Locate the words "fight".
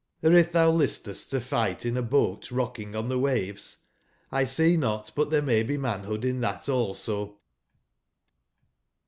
1.39-1.85